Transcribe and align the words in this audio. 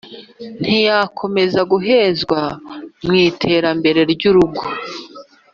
ntiyakomeza 0.63 1.59
guhezwa 1.71 2.39
mu 3.05 3.13
iterambere 3.27 3.99
ry’urugo 4.11 4.63